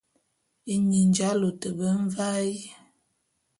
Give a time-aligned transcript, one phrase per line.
[0.73, 2.51] Ényin j'alôte be mvaé.